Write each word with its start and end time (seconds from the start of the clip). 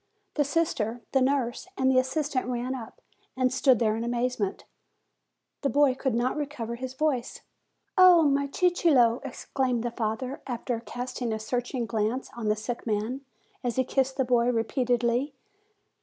The 0.33 0.43
sister, 0.43 1.03
the 1.11 1.21
nurse, 1.21 1.67
and 1.77 1.91
the 1.91 1.99
assistant 1.99 2.47
ran 2.47 2.73
up, 2.73 3.01
and 3.37 3.53
stood 3.53 3.77
there 3.77 3.95
in 3.95 4.03
amazement. 4.03 4.65
The 5.61 5.69
boy 5.69 5.93
could 5.93 6.15
not 6.15 6.35
recover 6.35 6.73
his 6.73 6.95
voice. 6.95 7.41
"Oh, 7.99 8.23
my 8.23 8.47
Cicillo!" 8.47 9.21
exclaimed 9.23 9.83
the 9.83 9.91
father, 9.91 10.41
after 10.47 10.79
cast 10.79 11.21
ing 11.21 11.31
a 11.31 11.37
searching 11.37 11.85
glance 11.85 12.31
on 12.35 12.47
the 12.47 12.55
sick 12.55 12.87
man, 12.87 13.21
as 13.63 13.75
he 13.75 13.83
kissed 13.83 14.17
the 14.17 14.25
boy 14.25 14.49
repeatedly. 14.49 15.35